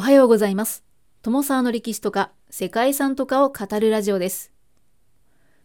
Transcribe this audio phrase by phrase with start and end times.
[0.00, 0.82] おはようございます。
[1.20, 4.50] 友沢の歴史とか世界遺産とかを語るラジオです。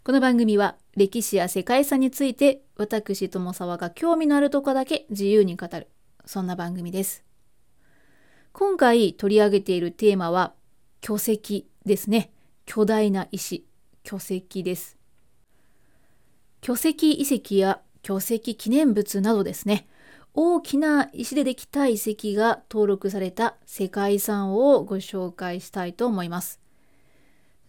[0.04, 5.88] この番組は歴史や世界遺産について私友沢が興味のあるとこだけ自由に語る、
[6.26, 7.24] そんな番組です。
[8.52, 10.54] 今回取り上げているテーマは
[11.00, 12.34] 巨石ですね。
[12.66, 13.66] 巨大な石、
[14.04, 14.98] 巨石です。
[16.60, 19.88] 巨石遺跡や巨石記念物などですね。
[20.38, 26.60] 大きな石でできた遺跡が登録された世界遺産をご紹介したいと思います。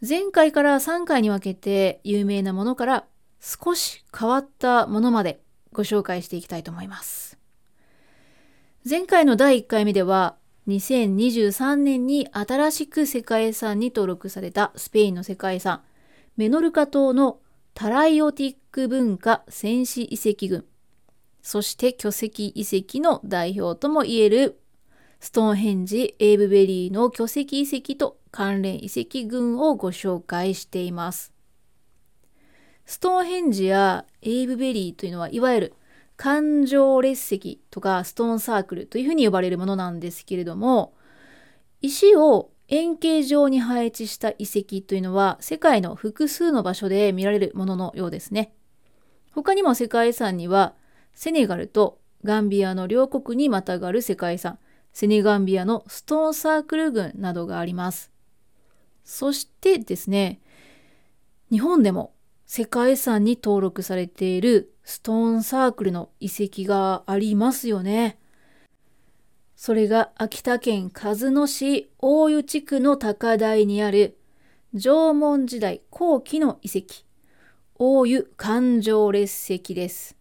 [0.07, 3.05] 前回から3回に分けて有名なものから
[3.41, 5.41] 少し変わったものまで
[5.73, 7.39] ご紹介していきたいと思います。
[8.89, 10.35] 前回の第1回目では
[10.67, 15.83] 2023年に新しく世界遺産に登録されたスペインの世界遺産
[16.37, 17.39] メノルカ島の
[17.75, 20.65] タラヨティック文化先史遺跡群
[21.47, 24.59] そして巨石遺跡の代表ともいえる
[25.21, 31.33] ストーンヘンジ・エイブベリーの巨石遺跡と関連遺跡群をご紹介しています。
[32.85, 35.75] ストーンヘンジやエイブベリーというのはいわゆる
[36.17, 40.95] 環状列石とかストーンサークルというふうに呼ばれるものなんですけれども
[41.81, 48.53] 石を円形状に配置した遺跡というのは世界の複数の場所で見られるもののようですね。
[49.31, 50.75] 他にも世界遺産には
[51.17, 54.59] セネガルとガンビアの両国にまたがる世界遺産、
[54.93, 58.13] セネガンビアのストーンサークル群などがあります。
[59.03, 60.41] そしてですね、
[61.51, 62.13] 日本でも
[62.45, 68.19] 世界遺産に登録されているストーンサークルの遺跡がありますよね。
[69.57, 74.19] それが秋田県鹿角市大湯地区の高台にある
[74.75, 77.07] 縄文時代後期の遺跡、
[77.77, 80.16] 大湯環状列石です。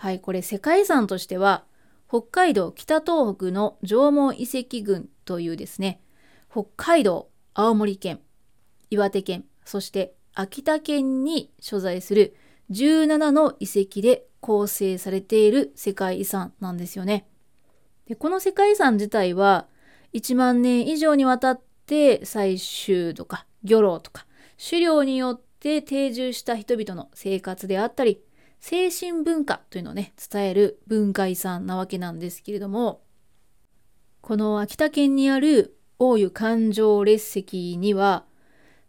[0.00, 1.64] はい、これ世界遺産としては
[2.08, 6.00] 北海道北東北の縄文遺跡群というですね、
[6.50, 8.20] 北海道、青森県、
[8.88, 12.34] 岩手県、そして秋田県に所在する
[12.70, 17.26] 17の遺跡で構成されている世界遺産なんですよね。
[18.08, 19.66] でこの世界遺産自体は
[20.14, 24.24] 1万年以上にわたって採集とか漁労とか
[24.56, 28.22] 狩猟によって定住した人々の生活であったり
[28.60, 33.02] 精神文化というのをね伝える文化遺産なわけなんですけれども
[34.20, 38.24] この秋田県にある大湯環状列石には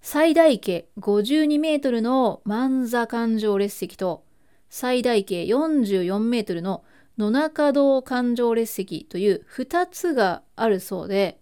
[0.02, 4.24] 最大径52メートルの万座環状列石と
[4.70, 6.84] 最大径44メートルの
[7.18, 11.40] 野中堂環状列石という2つがあるそうで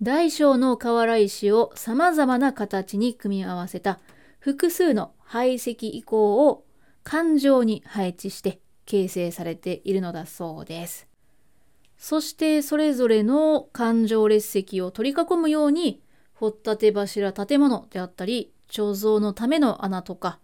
[0.00, 4.00] 大小の瓦石をさまざまな形に組み合わせた
[4.40, 6.64] 複数の排石遺構を
[7.04, 11.08] 環状に配置して形成されているのだそうです。
[11.96, 16.02] そしてそれぞれの環状列石を取り囲むように
[16.34, 20.40] 掘ったて柱建物であったり貯蔵のための穴とか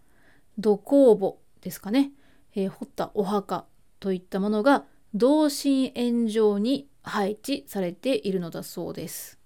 [0.57, 2.11] 土工墓ですかね、
[2.55, 3.65] えー掘ったお墓
[3.99, 9.39] といったものが同心円状に配置されているのだそうです。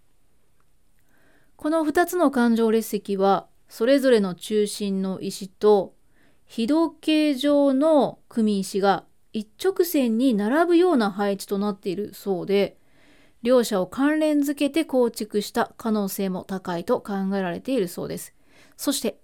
[1.55, 5.95] この2つの環状列石はそれぞれの中心の石と
[6.55, 12.77] 非同形状の組石が一直線に並ぶような配置となっているそうで
[13.41, 18.35] 両者を関連づけて構築した可能性も高いと考えられているそうです。
[18.77, 19.17] そして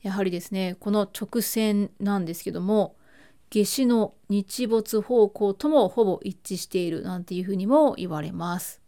[0.00, 2.96] やはりですねこの直線なんですけども
[3.50, 8.81] 夏至の日没方向ともほぼ一致しているなんていうふうにも言われます。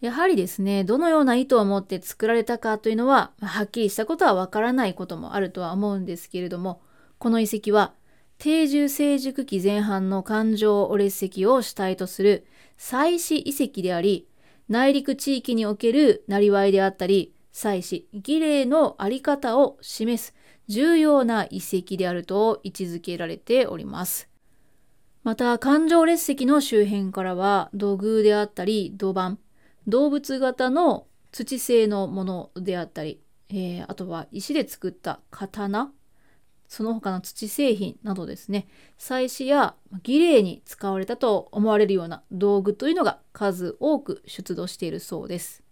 [0.00, 6.80] やはりですねどのような意図を持って作られたかというのははっきりしたことはわからないこともあるとは思うんですけれども
[7.18, 7.94] この遺跡は
[8.38, 14.28] 定住成熟期前半の環状列石を主体とする祭祀遺跡であり
[14.68, 20.34] 内陸地域におけるなりわいであったり祭祀儀礼のあり方を示す
[20.68, 24.28] 重要な遺跡であると位置づけられております。
[25.24, 29.38] また環状列石の周辺からは土偶であったり土板
[29.88, 35.90] 動物型の土製のものであったり、えーあとは石で作った刀
[36.68, 38.68] その他の土製品などですね
[38.98, 45.62] 祭祀や儀礼に使われたと思われるような道具というのが数多く出土しているそうです。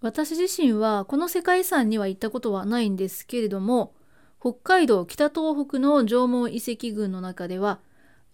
[0.00, 3.94] 私自身はこの世界遺産には行ったことはないんですけれども
[4.38, 7.80] 北海道北東北の縄文遺跡群の中では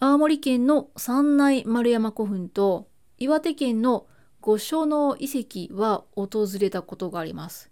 [0.01, 4.07] 青森県の三内丸山古墳と岩手県の
[4.47, 7.71] 五所の遺跡は訪れたことがあります。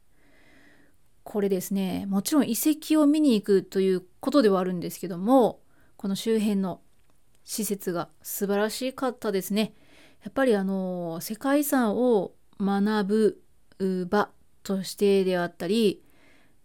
[1.23, 5.61] これですねもちろん遺跡を見に行くということではあるんですけども
[5.97, 6.81] この周辺の
[7.45, 9.75] 施設が素晴らしかったですね。
[10.25, 13.37] やっぱりあの世界遺産を学
[13.79, 14.31] ぶ場
[14.63, 16.03] としてであったり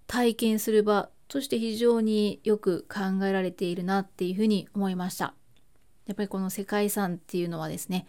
[0.05, 5.33] 体験する場として非常によく考えられているなっていうふうに思いました。
[6.05, 8.07] やっぱりこの世界遺産っていうのはですね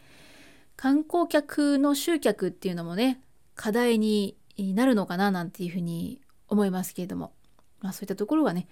[0.78, 3.20] 観光客の集客っていうのもね
[3.56, 7.32] 課題になるのかななんていうふうに思いますけれども、
[7.80, 8.68] まあ、そういったところはね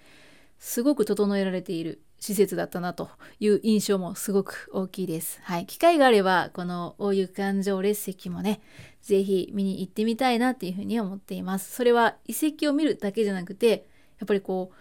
[0.57, 3.09] すごく整えられている施設だったなと
[3.41, 5.39] いう印象もすごく大きいです。
[5.43, 5.67] はい。
[5.67, 8.59] 機会があれば、この大湯環状列石もね、
[9.01, 11.71] ぜひ見に行ってみたいなっていうふうに思っています。
[11.75, 13.87] それは遺跡を見るだけじゃなくて、
[14.19, 14.71] やっぱりこ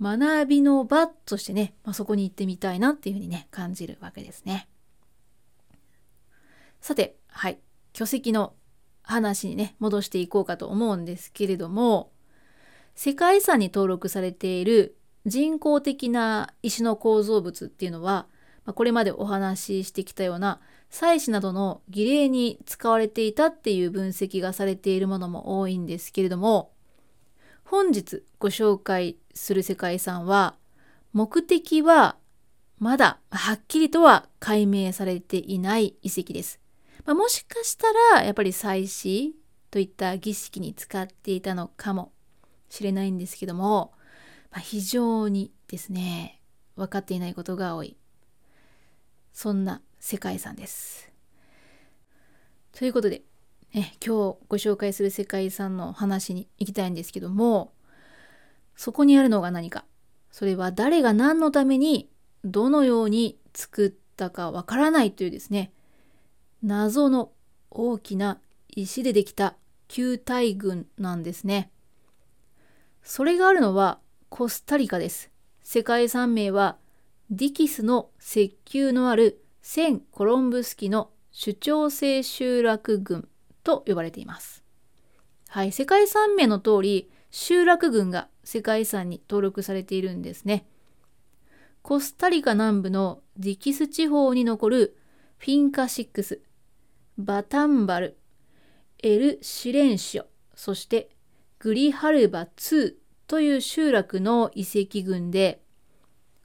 [0.00, 4.66] う、学びの場としてね、まあ、そこに行ってみたいなっていうふうにね、感じるわけですね。
[6.80, 7.58] さて、はい。
[7.92, 8.54] 巨石の
[9.02, 12.12] 話にね、戻していこうかと思うんですけれども、
[12.94, 14.96] 世界遺産に登録されている
[15.26, 18.26] 人工的な石の構造物っていうのは、
[18.74, 20.60] これまでお話ししてきたような
[20.90, 26.72] 祭祀などの儀礼に使われていたっていう分析がされているものも多いんですけれども
[27.64, 30.54] 本日ご紹介する世界遺産は
[31.12, 32.16] 目的は
[32.78, 36.60] まだはっきりとは解明されていない遺跡です。
[37.08, 37.86] まあ、もしかした
[38.18, 39.30] らやっぱり祭祀
[39.70, 42.12] といった儀式に使っていたのかも
[42.68, 43.94] しれないんですけども
[44.50, 46.40] まあ、非常にですね
[46.76, 47.96] 分かっていないことが多い
[49.32, 51.10] そんな世界遺産です。
[52.72, 53.22] ということで、
[53.72, 57.72] ね、今日ご紹介する世界遺産の話に行きたいんですけども
[58.76, 59.86] そこにあるのが何か？
[60.30, 62.10] それは誰が何のために
[62.44, 65.72] どのように作ったかわからないというですね
[66.62, 67.32] 謎の
[67.70, 69.56] 大きな石でできた
[69.86, 71.70] 球体群なんですね。
[73.02, 75.30] それがあるのはコスタリカです。
[75.62, 76.76] 世界遺産名は
[77.30, 83.28] ディキスの石球のあるセン・コロンブスキの主張性集落群
[83.62, 84.64] と呼ばれています。
[85.48, 90.66] はい、世界遺産名の通り集落群が世界遺産に登録されているんですね。
[91.82, 94.98] コスタリカ南部のディキス地方に残る
[95.38, 96.40] フィンカ6、
[97.18, 98.16] バタンバル、
[99.02, 101.10] エル・シレンシオ、そして
[101.58, 102.94] グリハルバ2
[103.26, 105.60] という集落の遺跡群で、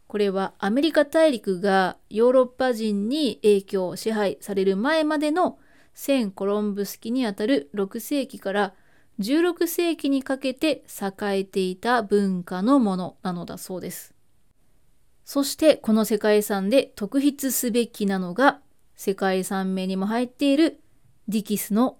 [0.07, 5.59] これはアメリカ大陸がヨーロッパ人に影響を、支配される前までの
[5.93, 8.73] セン・コロンブス期にあたる6世紀から
[9.19, 14.15] 16世紀にかけて栄えていた文化のものなのだそうです。
[15.23, 18.59] そしてこの世界遺産で特筆すべきなのが
[18.95, 20.81] 世界遺産名にも入っている
[21.27, 21.97] ディキスの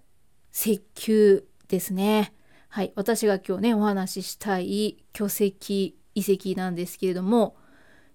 [0.52, 2.34] 石球ですね。
[2.68, 7.56] はい、私が今日ねお話ししたい巨石遺跡なんですけれども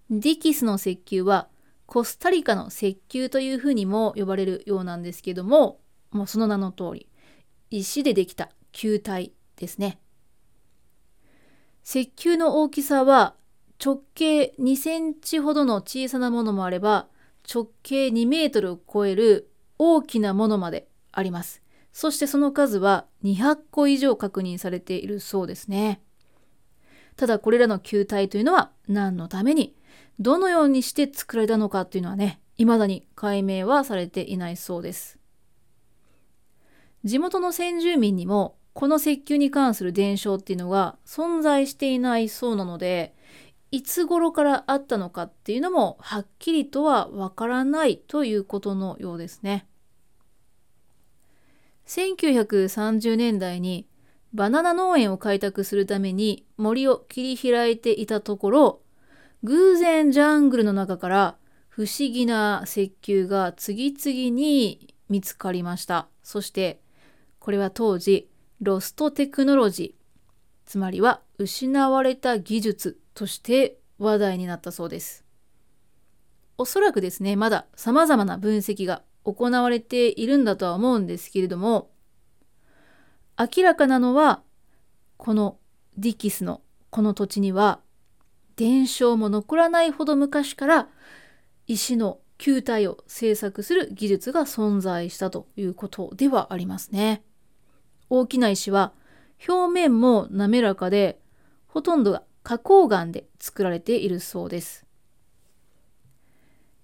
[0.10, 1.48] ディキスの石球は
[1.86, 5.80] コスタリカの石球というふうにも呼ばれるようなんですけども
[6.12, 7.08] もうその名の通り
[7.70, 10.00] 石でできた球体ですね
[11.86, 13.36] 石球の大きさは
[13.84, 17.08] 直径2センチほどの小さなものもあれば
[17.48, 26.02] 直径2メートルを超える大きなものまでありますそしてその数は200個以上確認されているそうですね。
[27.16, 29.76] ただこれらの球体というのは何のために
[30.20, 35.18] どのようにして作られたのかというのはね未だに解明はされていないそうです。
[37.04, 43.14] 地元の先住民にもこの石球に関する伝承っていうのが存在していないそうなので
[43.72, 49.68] いつ頃からあったのかっていうのもはっきりとはわからないということのようですね。
[51.86, 53.88] 1930年代に
[54.34, 58.82] バナナ農園を開拓するために森を切り開いていたところ
[59.44, 66.80] 偶然ジャングルの中から不思議な石球が次々に見つかりましたそして
[67.40, 68.30] これは当時
[68.62, 75.26] ロストテクノロジーつまりは失われた技術として話題になったそうです
[76.58, 81.92] おそらくですねまだ様々な分析が行われているんだとは思うんですけれども
[83.38, 84.42] 明らかなのは
[85.18, 85.58] この
[85.98, 86.62] ディキスの
[86.92, 87.82] この土地には
[88.56, 90.88] 伝承も残らないほど昔から
[91.68, 97.22] 石の球体を製作する技術が存在したということではありますね。
[98.10, 98.94] 大きな石は
[99.48, 101.20] 表面も滑らかで
[101.68, 104.86] ほとんどが花崗岩で作られているそうです。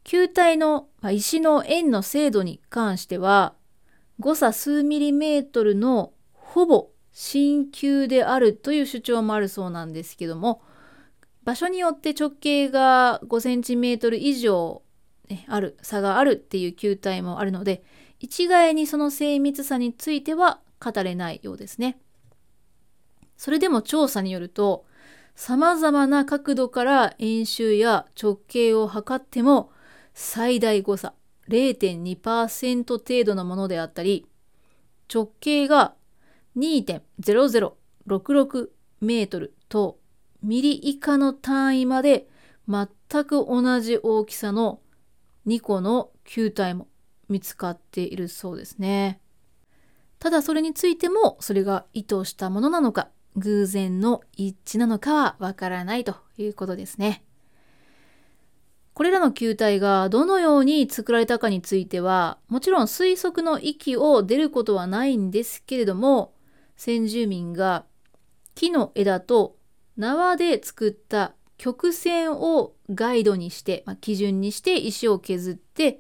[0.04, 3.56] 球体の石の円の精度に関しては
[4.20, 10.62] 誤差数ミリメートルのほぼ真球であるという主張もあるそうなんですけども
[11.44, 14.84] 場所によって直径が5センチメートル以上
[15.30, 17.84] ね、ある差があるっていう球体もあるので
[18.20, 21.98] 一概にその精密さについては語れないようですね。
[23.38, 24.86] それでも調査によると
[25.36, 29.72] 様々な角度から円周や直径を測っても
[30.14, 31.14] 最大誤差
[31.50, 34.26] 0.2%程度のものであったり
[35.14, 35.94] 直径が
[36.58, 38.70] 2.0066
[39.02, 40.00] メートルと
[40.42, 42.28] ミリ以下の単位まで
[42.68, 42.88] 全
[43.26, 44.80] く同じ大きさの
[45.46, 46.88] 2個の球体も
[47.30, 49.20] 見つかっているそうですね。
[50.18, 57.24] ただそれについてもそれが意図したものなのか偶然の一致なのかはわからないということですね。
[58.94, 66.34] これらの球体がどのように作られたかについてはもちろん推測の域を出ることはないんですけれども
[66.78, 67.84] 先住民が
[68.56, 69.58] 木の枝と
[69.98, 76.00] 縄で作った曲線をガイドにして、まあ、基準にして石を削って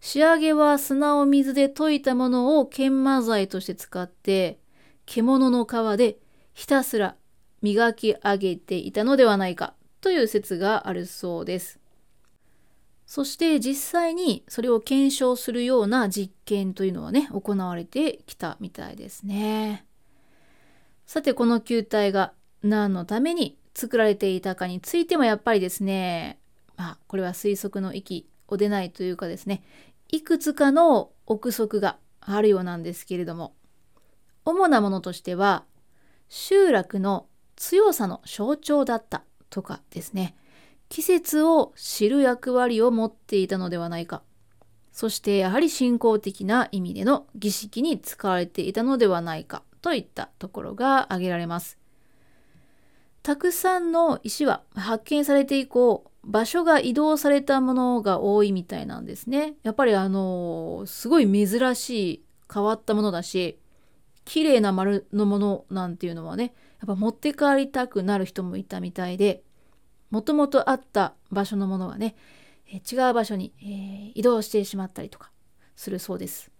[0.00, 4.60] 仕上げは砂を水で溶いたものを研磨剤として使って
[5.06, 6.18] 獣の皮で
[6.58, 7.14] ひたすら
[7.62, 11.78] 磨き上げていたのではないかという説があるそうです。
[13.06, 19.86] そして実際にそれを検証するような実験というのはね行われてきたみたいですね。
[21.06, 22.32] さてこの球体が
[22.64, 26.40] 何のために作られていたかについてもやっぱりですね
[26.76, 29.62] まあこれは推測の域を出ないというかですね
[30.08, 33.54] いくつかの憶測があるようなんですけれども
[34.44, 35.62] 主なものとしては
[36.28, 40.36] 集落の強さの象徴だったとかですね。
[40.88, 44.22] 季節を知る役割を持っていたのではないか。
[44.92, 51.78] そしてやはり信仰的な意味での儀式に使われていたのではないかといったところが挙げられます。
[53.22, 59.54] たくさんの石は発見されて以降場所が移動されたものが多いみたいなんですね。
[59.62, 63.58] やっぱりあのすごい珍しい変わったものだし
[64.28, 69.42] 綺麗な丸のものなんていうのはねやっぱ持って帰りたくなる人もいたみたいで
[70.10, 72.14] もともとあった場所のものがね、
[72.66, 75.30] え違う場所に、えー、移動してしまったりとか
[75.76, 76.50] するそうです。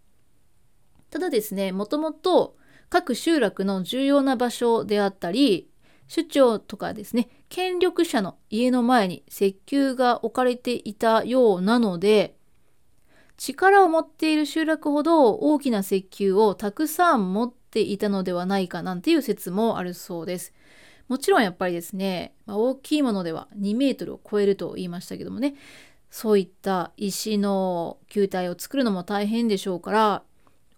[1.10, 2.56] ただですねもともと
[2.88, 5.68] 各集落の重要な場所であったり
[6.10, 12.38] 首長とかですね権力者の家の前に石球が置かれていたようなので
[13.38, 20.52] 力を持っている集落ほど大きな石球をたくさん持っていたのではないかなんていう説もあるそうです。
[21.08, 25.54] もちろんやっぱりですね、まあ、大きいものでは2メートルを超えると言いましたけどもね
[26.10, 30.22] そういった石の球体を作るのも大変でしょうから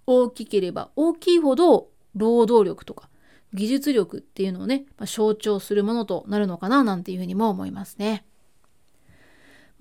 [0.07, 3.09] 大きければ大きいほど労働力とか
[3.55, 8.25] 技術力っていうのをね、まあ、象徴するものとなるのかななんていうふうにも思いますね。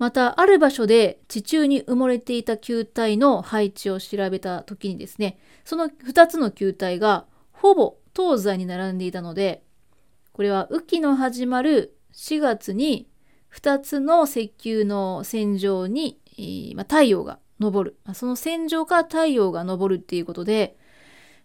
[0.00, 9.62] またある場所で地中に埋もれていた球体の配置を調べた時にですねその2つの球体がほぼ東西に並んでいたので
[10.32, 13.10] これは雨季の始まる4月に
[13.54, 16.18] 2つの石球の線上に、
[16.76, 20.78] ま、太陽が昇る、ま、その線上から太陽が昇るっていうことで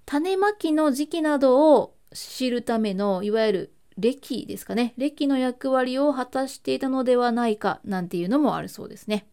[0.06, 9.28] 種まきの時期などを知るためのいわゆる歴ですかね歴の役割を果たしていたのではないかなんていうのもあるそうですね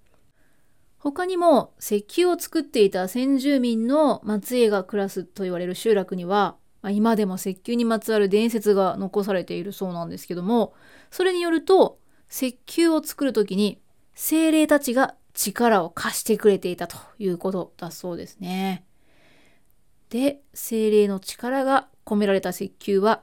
[0.98, 10.74] 他にも石器を作っていた先住民の末裔が暮らすと言われる集落には、ま、今でも石球にまつわる伝説が残されているそうなんですけども
[11.10, 11.98] それによると
[12.30, 13.80] 石球を作る時に
[14.14, 18.84] 精霊たちが力を貸してくれていたということだそうですね。
[20.10, 23.22] で精霊の力が込められた石球は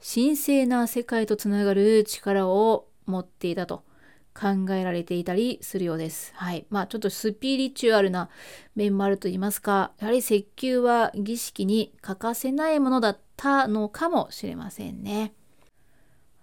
[0.00, 3.84] 神聖な世界とつながる力を持っていたと
[4.34, 6.32] 考えられていたりするようです。
[6.36, 6.66] はい。
[6.70, 8.28] まあちょっとスピリチュアルな
[8.76, 15.32] 面もあると言いますか、やはり石球は儀式に欠かせないものだったのかもしれませんね。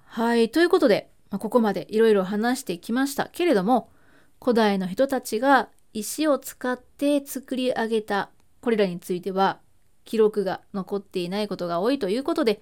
[0.03, 0.49] はい。
[0.49, 3.89] ということで、まあ、ここまでいろいろ話してきましたけれども、
[4.41, 9.59] 古代の人たちが石を使って作り上げたこれらについては
[10.03, 12.61] 記録が残っていないことが多いということで、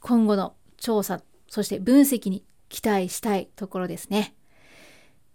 [0.00, 4.34] 今後の調査、そして分析に期待したいところですね。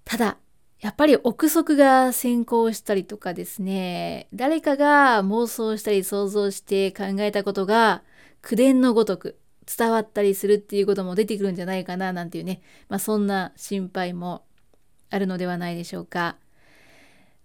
[0.03, 0.37] ただ、
[0.79, 8.03] やっぱり憶測が先行したりとかですね、誰かが妄想したり想像して考えたことが
[8.41, 14.45] 口伝のごとく伝わったりするっていうことも出てくるんじゃないかななんていうね、まあ、そんな心配も
[15.09, 16.37] あるのではないでしょうか。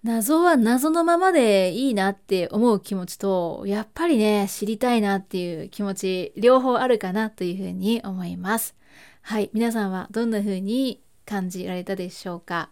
[0.03, 8.75] 謎は謎のままでいいなって思う気持ちと、やっぱりね、知りたいなっていう気持ち、両方あるかなというふうに思います。
[9.21, 12.71] はい、皆さんはどんな風に感じられたでしょうか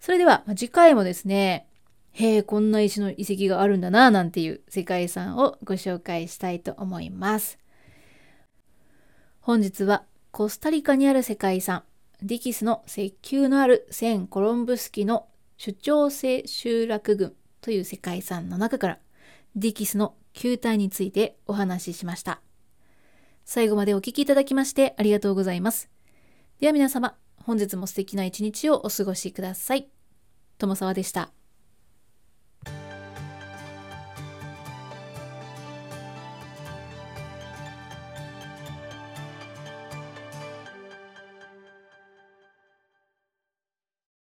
[0.00, 1.68] それでは次回もですね、
[2.10, 7.60] へえ、こんな石の遺跡があるんだな、なんていう世界遺産をご紹介したいと思います。
[9.40, 11.84] 本日はコスタリカにある世界遺産、
[12.22, 18.98] ディキスの石球のあるセン・コロンブスキの主張性集落群という世界遺産の中から
[19.56, 22.40] ディキスの球体についてお話ししました。
[23.44, 25.90] 最後までお聴きいただきましてありがとうございます。
[26.60, 29.88] では皆様、本日も素敵な一日をお過ごしください。
[30.58, 31.32] 友沢でした。